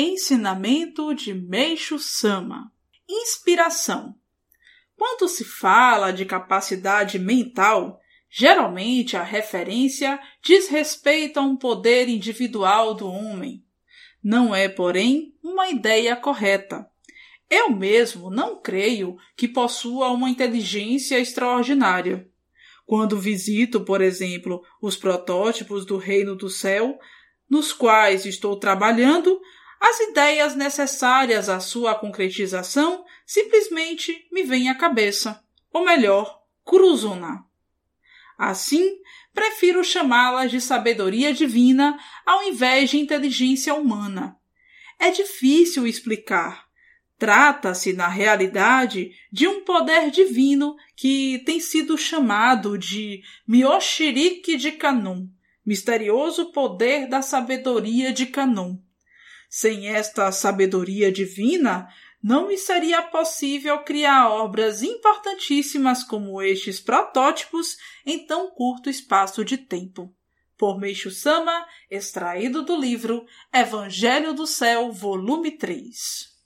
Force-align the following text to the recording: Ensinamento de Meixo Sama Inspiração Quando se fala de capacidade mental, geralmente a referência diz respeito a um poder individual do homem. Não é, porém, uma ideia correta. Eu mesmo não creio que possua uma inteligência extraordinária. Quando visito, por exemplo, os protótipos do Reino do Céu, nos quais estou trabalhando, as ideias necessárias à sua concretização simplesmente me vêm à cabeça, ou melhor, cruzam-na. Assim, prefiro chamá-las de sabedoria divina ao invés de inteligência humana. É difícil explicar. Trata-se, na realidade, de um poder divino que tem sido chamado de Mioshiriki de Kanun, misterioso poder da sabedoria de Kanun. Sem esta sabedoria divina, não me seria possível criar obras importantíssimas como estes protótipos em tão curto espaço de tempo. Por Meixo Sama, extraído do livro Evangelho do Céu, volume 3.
Ensinamento 0.00 1.12
de 1.12 1.34
Meixo 1.34 1.98
Sama 1.98 2.70
Inspiração 3.08 4.14
Quando 4.96 5.26
se 5.26 5.44
fala 5.44 6.12
de 6.12 6.24
capacidade 6.24 7.18
mental, 7.18 7.98
geralmente 8.30 9.16
a 9.16 9.24
referência 9.24 10.20
diz 10.40 10.68
respeito 10.68 11.40
a 11.40 11.42
um 11.42 11.56
poder 11.56 12.08
individual 12.08 12.94
do 12.94 13.08
homem. 13.08 13.64
Não 14.22 14.54
é, 14.54 14.68
porém, 14.68 15.34
uma 15.42 15.68
ideia 15.68 16.14
correta. 16.14 16.88
Eu 17.50 17.70
mesmo 17.70 18.30
não 18.30 18.62
creio 18.62 19.16
que 19.36 19.48
possua 19.48 20.12
uma 20.12 20.30
inteligência 20.30 21.18
extraordinária. 21.18 22.30
Quando 22.86 23.18
visito, 23.18 23.80
por 23.80 24.00
exemplo, 24.00 24.62
os 24.80 24.96
protótipos 24.96 25.84
do 25.84 25.96
Reino 25.96 26.36
do 26.36 26.48
Céu, 26.48 27.00
nos 27.50 27.72
quais 27.72 28.26
estou 28.26 28.54
trabalhando, 28.56 29.40
as 29.80 30.00
ideias 30.00 30.56
necessárias 30.56 31.48
à 31.48 31.60
sua 31.60 31.94
concretização 31.94 33.04
simplesmente 33.24 34.26
me 34.32 34.42
vêm 34.42 34.68
à 34.68 34.74
cabeça, 34.74 35.42
ou 35.72 35.84
melhor, 35.84 36.42
cruzam-na. 36.64 37.44
Assim, 38.36 38.98
prefiro 39.32 39.82
chamá-las 39.84 40.50
de 40.50 40.60
sabedoria 40.60 41.32
divina 41.32 41.98
ao 42.26 42.44
invés 42.44 42.90
de 42.90 42.98
inteligência 42.98 43.74
humana. 43.74 44.36
É 44.98 45.10
difícil 45.10 45.86
explicar. 45.86 46.68
Trata-se, 47.18 47.92
na 47.92 48.06
realidade, 48.06 49.10
de 49.32 49.48
um 49.48 49.64
poder 49.64 50.10
divino 50.10 50.76
que 50.94 51.42
tem 51.44 51.58
sido 51.58 51.98
chamado 51.98 52.78
de 52.78 53.22
Mioshiriki 53.46 54.56
de 54.56 54.72
Kanun, 54.72 55.28
misterioso 55.66 56.52
poder 56.52 57.08
da 57.08 57.20
sabedoria 57.20 58.12
de 58.12 58.26
Kanun. 58.26 58.80
Sem 59.48 59.88
esta 59.88 60.30
sabedoria 60.30 61.10
divina, 61.10 61.88
não 62.22 62.48
me 62.48 62.58
seria 62.58 63.00
possível 63.02 63.78
criar 63.84 64.28
obras 64.30 64.82
importantíssimas 64.82 66.02
como 66.02 66.42
estes 66.42 66.80
protótipos 66.80 67.76
em 68.04 68.26
tão 68.26 68.50
curto 68.50 68.90
espaço 68.90 69.44
de 69.44 69.56
tempo. 69.56 70.14
Por 70.56 70.78
Meixo 70.78 71.10
Sama, 71.10 71.66
extraído 71.90 72.64
do 72.64 72.76
livro 72.76 73.24
Evangelho 73.54 74.34
do 74.34 74.46
Céu, 74.46 74.92
volume 74.92 75.52
3. 75.52 76.37